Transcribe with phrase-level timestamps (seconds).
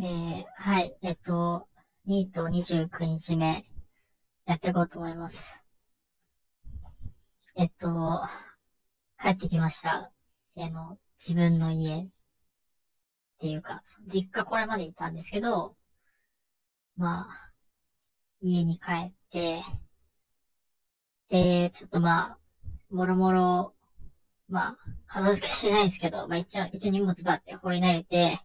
[0.00, 1.66] えー、はい、えっと、
[2.06, 3.66] 2と29日目、
[4.46, 5.64] やっていこうと思います。
[7.56, 8.22] えっと、
[9.20, 10.12] 帰ってきました。
[10.54, 12.08] えの、自分の家っ
[13.40, 15.74] ていうか、実家これまでいたんですけど、
[16.96, 17.50] まあ、
[18.40, 19.64] 家に帰って、
[21.28, 22.38] で、ちょっとま
[22.90, 23.74] あ、もろもろ、
[24.48, 28.40] まあ、片付けしてないですけど、まあ一応、一応荷物ばって放り投げて、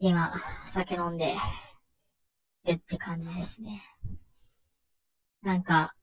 [0.00, 0.32] 今、
[0.64, 1.36] 酒飲んで、
[2.64, 3.82] るって感じですね。
[5.42, 5.94] なんか、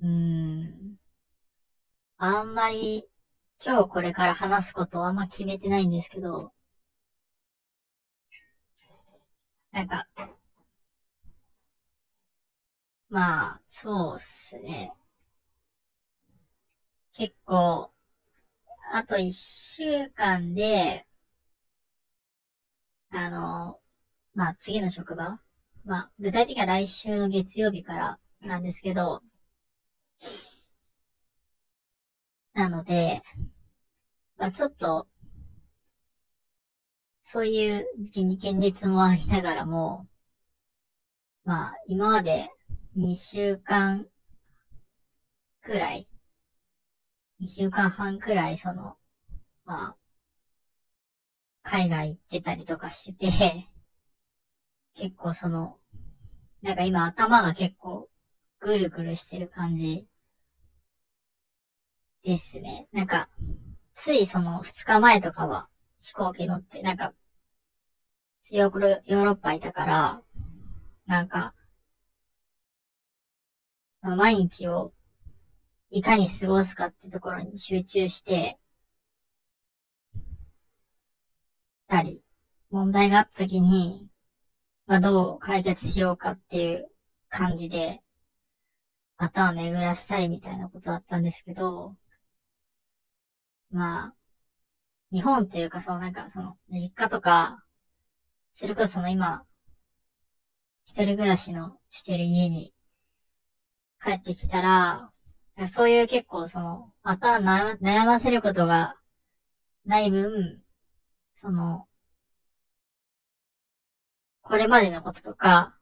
[0.00, 0.96] うーん。
[2.16, 3.08] あんまり、
[3.64, 6.52] 今日これから話すことはあんま決めてないんですけど、
[9.72, 10.06] なんか、
[13.08, 14.92] まあ、そうっすね。
[17.14, 17.90] 結構、
[18.92, 21.06] あと一週間で、
[23.14, 23.78] あの、
[24.34, 25.38] まあ次の職場？
[25.84, 29.22] まあ具体的には来週の月曜日からなんですけど、
[32.54, 33.22] なので、
[34.36, 35.06] まあちょっと、
[37.22, 40.06] そういう現実もありながらも、
[41.44, 42.50] まあ今まで
[42.96, 44.06] 2週間
[45.62, 46.08] くらい、
[47.40, 48.96] 2週間半くらいその、
[49.64, 49.96] まあ、
[51.64, 53.66] 海外行ってたりとかしてて、
[54.94, 55.78] 結構その、
[56.62, 58.08] なんか今頭が結構
[58.60, 60.06] ぐるぐるしてる感じ
[62.22, 62.86] ですね。
[62.92, 63.28] なんか、
[63.94, 65.68] ついその2日前とかは
[66.00, 67.12] 飛行機乗って、なんか、
[68.50, 70.22] ヨーロッパいたから、
[71.06, 71.54] なんか、
[74.02, 74.92] 毎日を
[75.88, 78.58] いかに過ごすかってところに集中して、
[81.94, 82.22] ったり、
[82.70, 84.08] 問題があった時に、
[84.86, 86.90] まあ、どう解決しようかっていう
[87.28, 88.00] 感じで、
[89.16, 91.94] 頭巡らしたりみたいなことだったんですけど、
[93.70, 94.14] まあ、
[95.12, 97.62] 日本っていうか、そのなんかその、実家とか、
[98.52, 99.44] それこそその今、
[100.84, 102.74] 一人暮らしのしてる家に
[104.02, 105.10] 帰ってきたら、
[105.68, 108.96] そういう結構その、また悩ませることが
[109.86, 110.63] ない分、
[111.34, 111.86] その、
[114.42, 115.76] これまでのこととか、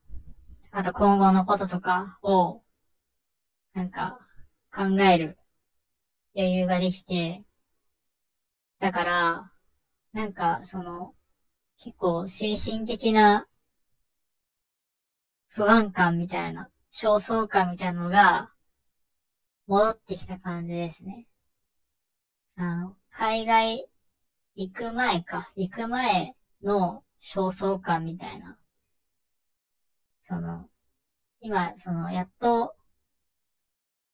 [0.71, 2.63] あと今後のこととかを、
[3.75, 4.19] なんか、
[4.75, 5.37] 考える
[6.35, 7.45] 余裕ができて、
[8.79, 9.53] だから、
[10.13, 11.15] なんか、その、
[11.79, 13.47] 結構精神的な
[15.49, 18.53] 不安感みたいな、焦燥感みたいなのが、
[19.67, 21.27] 戻ってきた感じですね。
[22.57, 23.92] あの、海外
[24.55, 28.57] 行く前か、行く前の焦燥感みたいな。
[30.23, 30.69] その、
[31.41, 32.75] 今、その、やっと、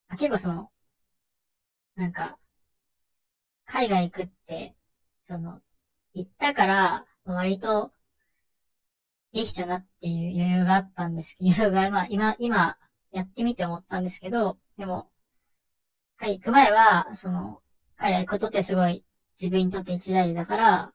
[0.09, 0.71] あ結構その、
[1.97, 2.38] なんか、
[3.66, 4.75] 海外行くって、
[5.28, 5.60] その、
[6.15, 7.93] 行ったから、割と、
[9.32, 12.77] できたなっていう余裕があったんですけど、まあ、今、今、
[13.12, 15.10] やってみて思ったんですけど、でも、
[16.16, 17.62] はい、行く前は、その、
[17.97, 19.04] 海外行くことってすごい
[19.41, 20.93] 自分にとって一大事だから、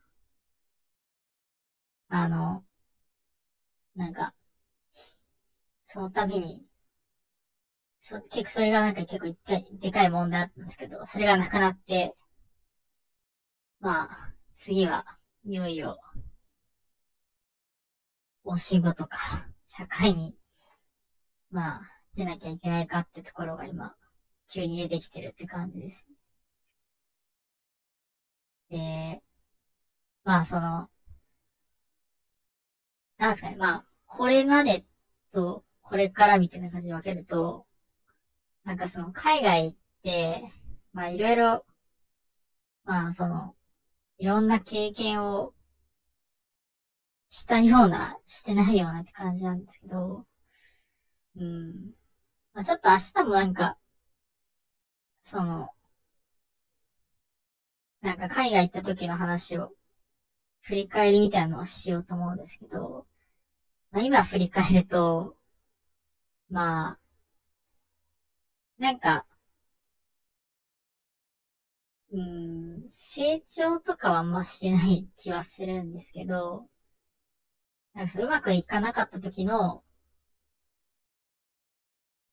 [2.09, 2.63] あの、
[3.95, 4.33] なんか、
[5.83, 6.65] その度に、
[7.99, 12.13] そ、結構それがなんか結構一回、でかい問題だったんですけど、それがなくなって、
[13.79, 15.05] まあ、次は
[15.43, 15.99] いよいよ、
[18.45, 20.33] お仕事か、社会に、
[21.51, 21.81] まあ、
[22.15, 23.95] 出なきゃいけないかってところが今、
[24.51, 26.05] 急に出てきてるって感じです。
[28.73, 29.21] で、
[30.23, 30.89] まあその、
[33.17, 34.83] なんですかね、まあ、これまで
[35.31, 37.65] と、これからみたいな感じで分けると、
[38.65, 40.51] なんかその、海外行って、
[40.93, 41.65] まあいろいろ、
[42.85, 43.55] まあその、
[44.19, 45.53] いろんな経験を
[47.27, 50.25] したような、してないようなって感じなんですけど、
[51.35, 51.93] うん。
[52.53, 53.77] まあちょっと明日もなんか、
[55.23, 55.69] その、
[58.03, 59.71] なんか海外行った時の話を、
[60.61, 63.07] 振り返りみたいなのをしようと思うんですけど、
[63.91, 65.37] まあ、今振り返ると、
[66.49, 66.99] まあ、
[68.77, 69.25] なんか、
[72.11, 76.69] うん、成長とかはあんましてない気はするんですけど、
[77.95, 79.83] なんかうまくいかなかった時の、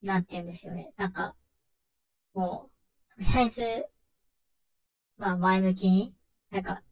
[0.02, 0.93] なんて言うんですよね。
[0.96, 1.34] なんか、
[2.34, 2.70] も
[3.19, 3.62] う、とりあえず、
[5.20, 6.14] まあ前向きに、
[6.50, 6.82] なんか、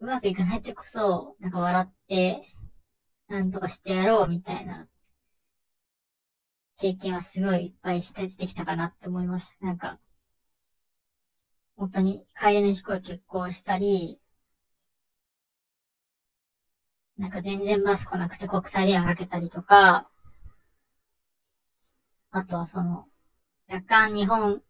[0.00, 2.42] うまくいかないとこそ、なんか笑って、
[3.28, 4.88] なんとかしてやろうみたいな
[6.78, 9.66] 経験はすごいいっぱいしてできたかなって思いました。
[9.66, 10.00] なんか、
[11.76, 14.18] 本当に帰りの飛行機欠航したり、
[17.18, 20.08] なんか全然バス来なくて国際電話かけたりとか、
[22.30, 23.06] あとはその、
[23.68, 24.62] 若干日本、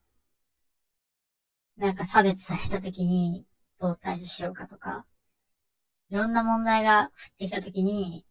[1.81, 3.47] なんか差別された時に
[3.81, 5.07] どう対処しようかとか、
[6.11, 8.27] いろんな問題が降ってきた時に、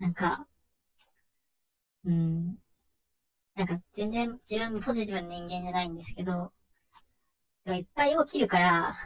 [0.00, 0.48] なんか、
[2.04, 2.56] うん、
[3.54, 6.52] なんか全然自分ポジティブな人間じゃないんですけど、
[7.66, 8.96] いっぱい起きるから、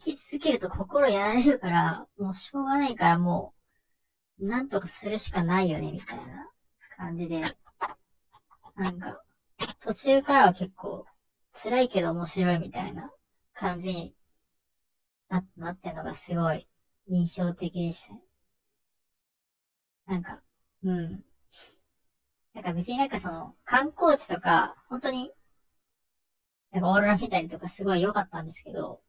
[0.00, 3.52] 起き続けると心やられるから、もうしょうがないからも
[4.40, 6.50] う、なんとかするしかないよね、みたいな
[6.96, 7.42] 感じで。
[8.74, 9.20] なんか、
[9.80, 11.04] 途中からは結構、
[11.60, 13.10] 辛いけど面白いみたいな
[13.52, 14.14] 感じに
[15.28, 16.66] ななってんのがすごい
[17.06, 18.22] 印象的でしたね。
[20.06, 20.40] なんか、
[20.82, 21.24] うん。
[22.54, 25.30] なんか別になんかその、観光地とか、本当に、
[26.70, 29.02] なんかオーロラ見たりとかすごい良かったんですけど、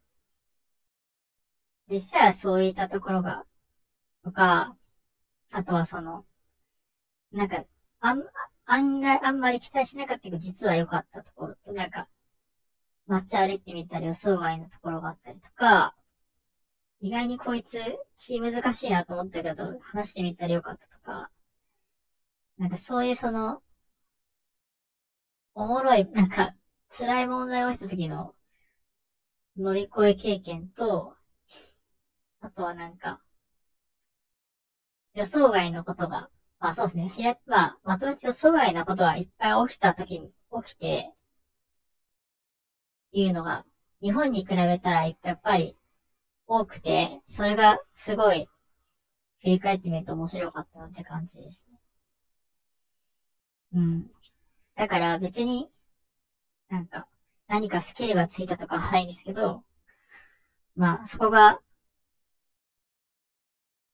[1.90, 3.44] 実際はそういったところが、
[4.24, 4.76] とか、
[5.54, 6.26] あとはその、
[7.32, 7.64] なんか、
[8.02, 8.24] あん、
[8.66, 12.10] 案外、あんまり期待しなかったけど、実は良かったところと、なんか、
[13.08, 15.96] 街歩いてみたり予想外のところがあったりとか、
[17.00, 17.80] 意外にこいつ、
[18.16, 21.32] 気難しいなと思ったけど、話してみたらよかったとか、
[22.58, 23.64] なんかそういうその、
[25.56, 26.56] おもろい、なんか、
[26.90, 28.34] 辛い問題をした時の
[29.58, 31.18] 乗り越え経験と、
[32.40, 33.22] あとはなんか、
[35.16, 37.12] 予想外のことが、まあそうですね。
[37.18, 40.32] や、まあ、まとめて予想外なことはいっぱい起きた時に
[40.64, 41.12] 起きて、
[43.18, 43.66] ていうのが、
[44.00, 45.76] 日本に比べたらやっぱり
[46.46, 48.46] 多くて、それがすごい
[49.42, 51.80] 振り返ってみると面白かったって感じですね。
[53.74, 54.12] うん。
[54.76, 55.68] だから別に、
[56.70, 57.08] なんか、
[57.48, 59.64] 何かスキルがついたとかはないんですけど、
[60.76, 61.60] まあ、そこが、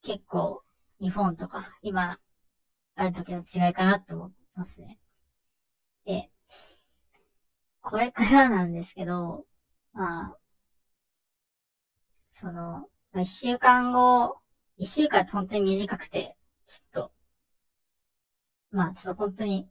[0.02, 0.62] 結構、
[1.00, 2.18] 日本とか、今、
[2.96, 4.98] ある時の違いかなって思いますね。
[6.04, 6.30] で、
[7.84, 9.46] これからなんですけど、
[9.92, 10.38] まあ、
[12.30, 14.36] その、一週間後、
[14.76, 16.36] 一週間って本当に短くて、
[16.66, 17.12] ちょっと、
[18.72, 19.70] まあちょっと本当に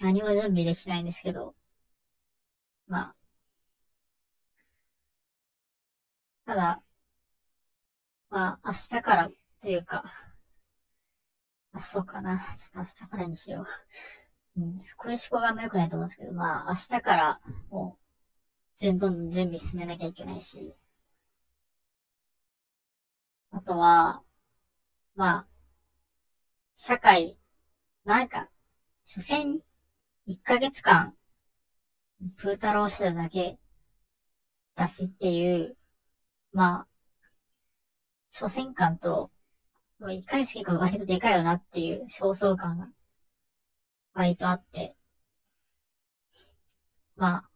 [0.00, 1.54] 何も準備できないんですけど、
[2.88, 3.14] まあ、
[6.44, 6.82] ただ、
[8.30, 9.30] まあ明日から
[9.60, 10.04] というか、
[11.72, 12.38] あ、そうかな。
[12.38, 13.66] ちょっと明日からにしよう。
[14.60, 17.40] うん、こういう思考があんま良くないと思うんですけど、まあ明日から
[17.70, 20.76] もう、順どんどん準備進めなきゃいけないし、
[23.52, 24.22] あとは、
[25.14, 25.46] まあ、
[26.74, 27.38] 社会、
[28.04, 28.48] なんか、
[29.04, 29.60] 所詮、
[30.26, 31.14] 1ヶ月間、
[32.36, 33.58] プータローしてただけ
[34.76, 35.76] だしっていう、
[36.52, 36.86] まあ、
[38.28, 39.30] 所詮感と、
[40.00, 42.88] 1ヶ月結構割とでかいよなっていう焦燥感が、
[44.20, 44.94] 割とあって、
[47.16, 47.50] まあ、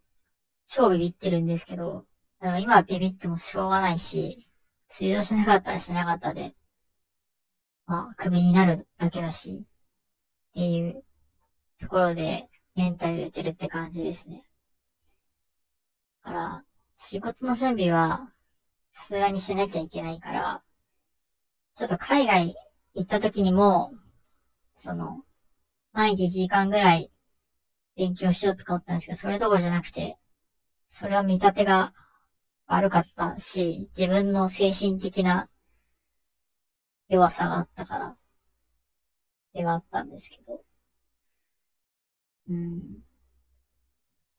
[0.67, 2.07] 超ビビってるんですけど、
[2.41, 4.49] だから今はビビってもしょうがないし、
[4.89, 6.55] 通用しなかったらしなかったで、
[7.87, 9.67] まあ、クビになるだけだし、
[10.51, 11.05] っていう
[11.81, 14.45] ところで、メンタル入れてるって感じですね。
[16.25, 18.33] だから、仕事の準備は、
[18.93, 20.63] さすがにしなきゃいけないから、
[21.75, 22.55] ちょっと海外
[22.95, 23.93] 行った時にも、
[24.77, 25.25] その、
[25.95, 27.11] 毎日1時間ぐらい
[27.97, 30.19] 勉強しようとか思ったんですけど、それどころじゃなくて、
[30.89, 31.93] それは見立てが
[32.67, 35.49] 悪かったし、自分の精神的な
[37.09, 38.19] 弱さがあったから、
[39.55, 40.63] ではあったんですけど。
[42.49, 43.03] うん。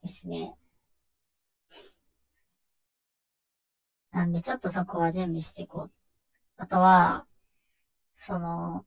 [0.02, 0.56] ですね。
[4.12, 5.92] なんでちょっとそこは準備していこう。
[6.58, 7.28] あとは、
[8.16, 8.86] その、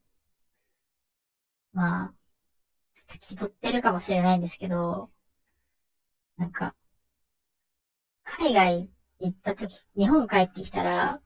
[1.73, 2.15] まあ、
[3.09, 5.11] ちょっと気取ってるかもしれないんですけど、
[6.39, 6.75] なんか、
[8.23, 8.89] 海外
[9.19, 11.21] 行った時、日本帰ってきたら、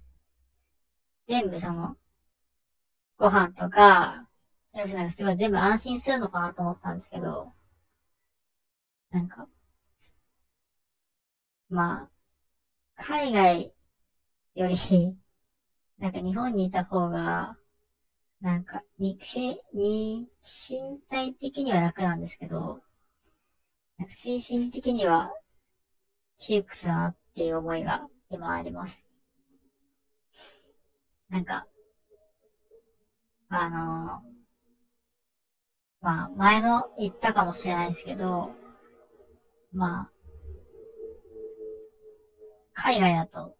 [1.27, 1.97] 全部その、
[3.17, 4.29] ご飯とか、
[4.71, 7.55] それこそなんかすごい全部安心するのかなと思ったんですけど、
[9.11, 9.47] なんか、
[11.71, 12.11] まあ、
[13.05, 13.75] 海外
[14.57, 15.19] より、
[15.99, 17.57] なんか日本にいた方が、
[18.43, 22.81] なんか、肉性、に、身体的には楽なんですけど、
[23.99, 25.33] なんか精神的には
[26.39, 29.05] 窮屈だなっていう思いが今あります。
[31.31, 31.69] なんか、
[33.49, 34.23] あの、
[36.01, 38.51] まあ、前も言ったかもしれないですけど、
[39.73, 40.13] まあ、
[42.75, 43.55] 海外だと、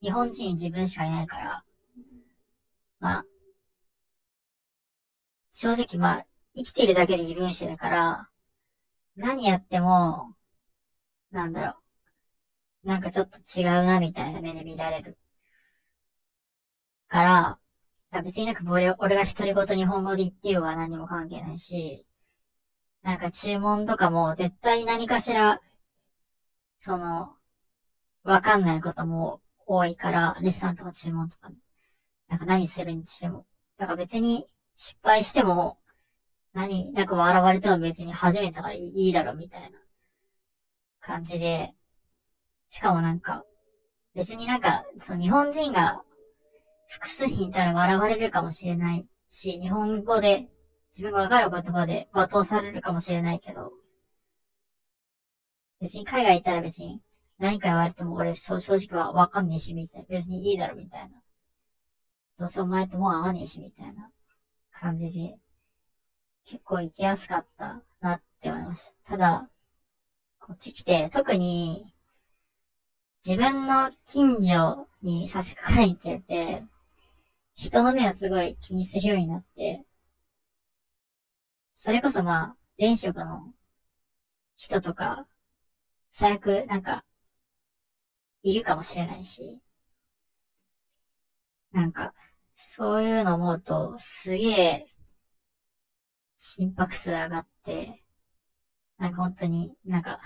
[0.00, 1.64] 日本人自分しかいないから、
[3.00, 3.24] まあ、
[5.60, 8.28] 正直まあ、生きてるだけで異分子だから、
[9.14, 10.34] 何やっても、
[11.32, 11.78] なんだろ
[12.82, 12.88] う。
[12.88, 15.18] なんかちょっと違うなみたいな目で見られる。
[17.08, 17.58] か
[18.10, 22.06] ら、別になんか俺俺が独り言日本語で言ってようが何も関係ないし、
[23.02, 25.60] なんか注文とかも絶対何かしら、
[26.78, 27.36] その、
[28.24, 31.50] わかんないことも多いから、レストランとか注文とか、
[32.28, 33.44] なんか何するにしても。
[33.76, 34.46] だから別に
[34.82, 35.76] 失敗しても、
[36.54, 39.78] 何、なんか笑われても別に初めてだからいいだろみたいな
[41.00, 41.74] 感じで、
[42.70, 43.44] しかもなんか、
[44.14, 46.00] 別になんか、その日本人が
[46.88, 50.48] 複数人いたら笑われるかもしれないし、日本語で
[50.88, 53.72] 自分がわかる言葉で罵倒されるかもしれないけど、
[55.78, 57.02] 別に海外行ったら別に
[57.38, 60.06] 何か言われても俺そう正直はわかんねえし、みたいな。
[60.08, 61.20] 別にいいだろ、みたいな。
[62.38, 64.10] どうせお前ともう会わねえし、みたいな
[64.80, 65.38] 感じで、
[66.46, 69.10] 結構行きやすかったなって思いました。
[69.10, 69.50] ただ、
[70.38, 71.92] こっち来て、特に、
[73.24, 76.64] 自分の近所に差し掛かりにつれて、
[77.54, 79.84] 人の目をすごい気にするようになって、
[81.74, 83.52] それこそまあ、前職の
[84.56, 85.26] 人とか、
[86.08, 87.04] 最悪なんか、
[88.42, 89.60] いるかもしれないし、
[91.72, 92.14] なんか、
[92.62, 94.86] そういうの思うと、すげえ、
[96.36, 98.02] 心拍数上がって、
[98.98, 100.20] なんか本当になんか、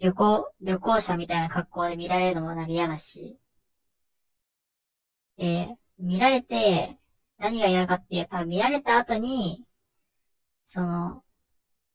[0.00, 3.38] 旅行、旅行者みたいな格好で見られるのもなんか嫌だし、
[5.36, 6.98] で、見られて、
[7.38, 9.66] 何が嫌かっていう、多分見られた後に、
[10.64, 11.24] その、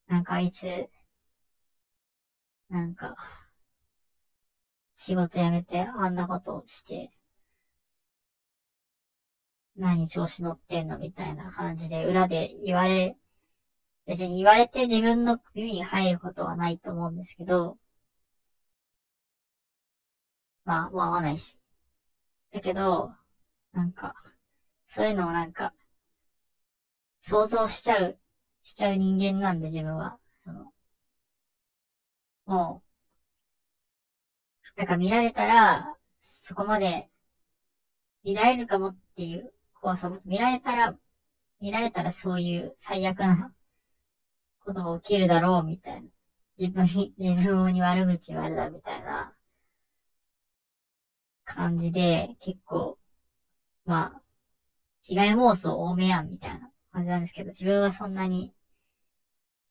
[0.07, 0.89] なんかあいつ、
[2.69, 3.15] なんか、
[4.97, 7.16] 仕事辞めてあんなことをして、
[9.77, 13.15] 何調子乗ってんのみたいな感じで裏で言われ、
[14.07, 17.77] 別に言われて自分の耳に入ることはないと思うんですけど、
[20.65, 21.57] まあ、まあ、合わないし。
[22.51, 23.13] だけど、
[23.73, 24.15] なんか、
[24.87, 25.73] そういうのをなんか、
[27.19, 28.19] 想像しちゃう、
[28.63, 30.73] しちゃう人間なんで自分は、その、
[32.45, 32.81] も
[34.75, 37.09] う、なんか見られたら、そこまで
[38.23, 40.97] 見られるかもっていう怖さも見られたら、
[41.59, 43.53] 見られたらそういう最悪な
[44.59, 46.09] ことが起きるだろうみたいな。
[46.59, 49.35] 自分に、自分に悪口言われたみたいな
[51.45, 52.97] 感じで、結構、
[53.85, 54.21] まあ、
[55.03, 58.53] 被害妄想多めやんみたいな感じなんですけど、自分はそんなに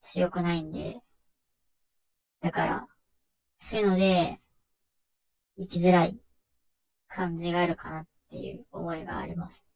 [0.00, 0.96] 強くないんで、
[2.40, 2.88] だから、
[3.58, 4.40] そういうので、
[5.58, 6.18] 生きづらい
[7.08, 9.66] 感じがあるかなっていう思いがあります。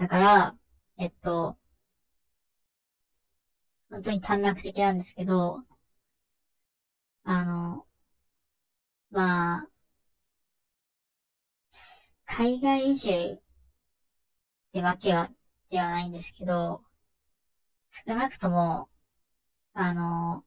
[0.00, 0.56] だから、
[0.98, 1.56] えっと、
[3.90, 5.62] 本当に短絡的なんですけど、
[7.24, 7.86] あの、
[9.10, 9.22] ま
[9.58, 9.70] あ、
[12.24, 13.38] 海外移住っ
[14.72, 15.28] てわけは、
[15.70, 16.82] ではないんですけど、
[18.04, 18.88] 少なくとも、
[19.74, 20.44] あの、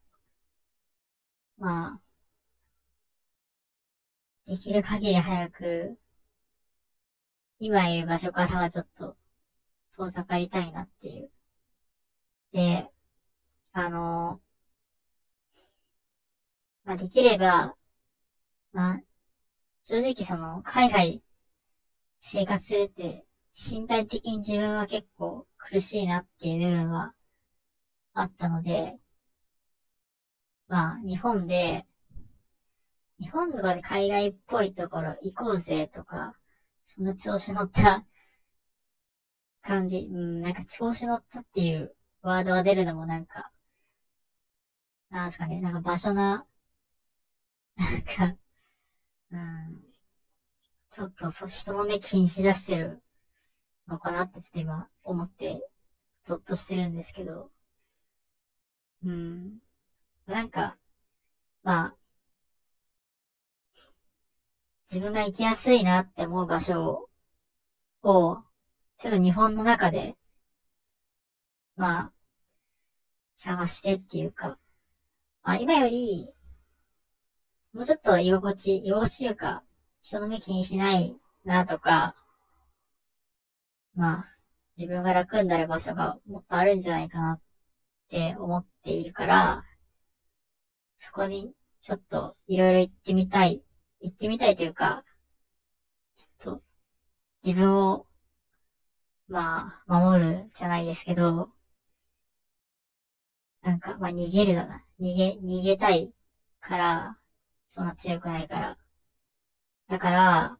[1.58, 2.00] まあ、
[4.46, 5.98] できる限り早く、
[7.58, 9.16] 今いる場所からはちょっと
[9.96, 11.30] 遠ざかりたいなっていう。
[12.52, 12.88] で、
[13.72, 14.40] あの、
[16.84, 17.74] まあ、できれば、
[18.72, 19.00] まあ、
[19.82, 21.22] 正直その、海外
[22.20, 27.14] 生活するって、身体的に自分は結構苦しいなっていう部分は
[28.14, 28.98] あったので、
[30.68, 31.86] まあ、日本で、
[33.20, 36.34] 日本とかで海外っぽいところ行こうぜとか、
[36.84, 38.04] その調子乗った
[39.64, 43.50] 感じ、うん、なんか調子乗ったっていうワードが出るのもなんか、
[45.08, 46.46] なんすかね、なんか場所な、
[47.76, 48.36] なんか、
[49.32, 49.84] うん、
[50.90, 53.02] ちょっとそ人の目気にしだしてる
[53.88, 55.68] のかなってちょっと今思って、
[56.24, 57.50] ゾッとしてるんですけど、
[59.04, 59.58] うん。
[60.26, 60.78] なんか、
[61.64, 61.96] まあ、
[64.90, 67.10] 自分が行きやすいなって思う場所
[68.02, 68.44] を、
[68.96, 70.16] ちょっと日本の中で、
[71.76, 72.12] まあ、
[73.36, 74.58] 探してっていうか、
[75.42, 76.32] まあ今より、
[77.72, 79.62] もうちょっと居心地、居心地というか、
[80.00, 82.14] 人の目気にしないなとか、
[83.94, 84.24] まあ、
[84.76, 87.40] 自分が楽になる場所がもっとあるんじゃないかなっ
[88.08, 89.64] て思っているから、
[90.96, 93.64] そこにちょっといろいろ行ってみたい。
[94.00, 95.04] 行ってみたいというか、
[96.16, 96.62] ちょっと
[97.44, 98.06] 自分を、
[99.28, 101.50] まあ、守るじゃないですけど、
[103.62, 104.84] なんか、まあ逃げるだな。
[105.00, 106.12] 逃げ、逃げたい
[106.60, 107.18] から、
[107.68, 108.78] そんな強くないから。
[109.88, 110.58] だから、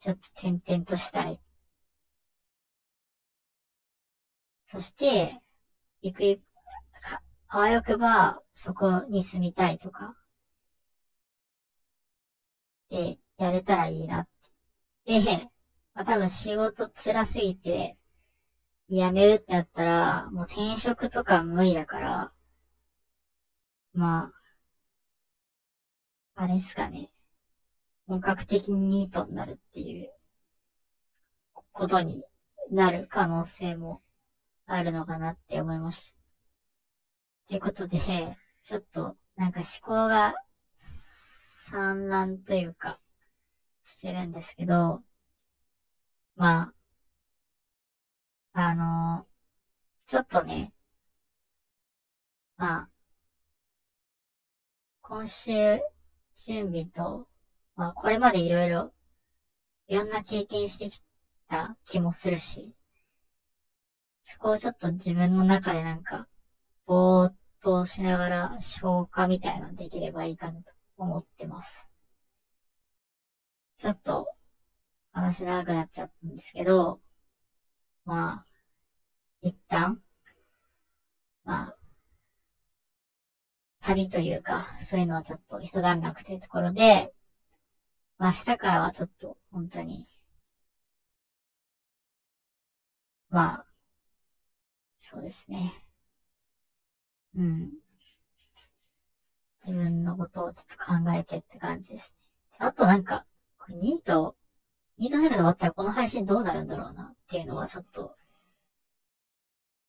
[0.00, 1.40] ちょっと点々としたい。
[4.64, 5.38] そして、
[6.02, 6.42] ゆくゆく、
[7.48, 10.16] あわよくば、そこに住みたいとか、
[12.90, 14.28] で、やれたらいいなっ
[15.06, 15.20] て。
[15.22, 15.50] で、
[15.94, 17.96] まあ、多分仕事辛すぎて、
[18.88, 22.32] 辞めるってなったら、もう転職とか無理だから、
[23.92, 24.32] ま
[26.34, 27.12] あ、あれっすかね。
[28.06, 30.10] 本格的にニートになるっていう
[31.72, 32.24] ことに
[32.70, 34.02] なる可能性も
[34.66, 36.18] あるのかなって思いました。
[37.48, 40.34] ということで、ちょっとなんか思考が
[40.78, 42.98] 散乱というか、
[43.84, 45.02] してるんですけど、
[46.36, 46.72] ま
[48.52, 49.26] あ、あの
[50.06, 50.72] ちょっとね、
[52.56, 52.88] まあ、
[55.02, 55.80] 今週
[56.34, 57.28] 準備と、
[57.76, 58.92] まあ、これまでいろいろ、
[59.88, 61.00] いろんな経験してき
[61.48, 62.74] た気もするし、
[64.22, 66.28] そこをちょっと自分の中でなんか、
[66.86, 71.88] ぼーっとしながら消化みたいなのできればいいかなと思ってます。
[73.76, 74.26] ちょっと、
[75.12, 77.00] 話長くなっちゃったんですけど、
[78.04, 78.46] まあ、
[79.42, 80.02] 一旦、
[81.44, 81.76] まあ、
[83.82, 87.12] 旅というか、そういうのはちょっと一段落というところで、
[88.18, 90.06] まあ明日からはちょっと、本当に、
[93.30, 93.66] まあ、
[95.00, 95.84] そうですね。
[97.34, 97.70] うん。
[99.64, 102.56] 自分のことをちょっと考えてって感じですね。
[102.58, 103.24] あとなんか、
[103.70, 104.36] ニート、
[105.00, 108.14] ニート生活終わったらこの配信どうなるんだろうなっていうのはちょっと、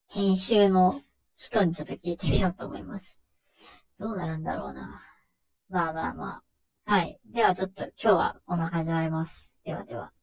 [0.08, 1.02] 編集の
[1.36, 3.19] 人にちょっと聞いてみようと思います。
[4.00, 5.02] どうなるんだろうな。
[5.69, 6.41] まあまあま
[6.86, 6.91] あ。
[6.91, 7.19] はい。
[7.26, 9.54] ではちょっと今日はこんな始まります。
[9.65, 10.13] ではでは。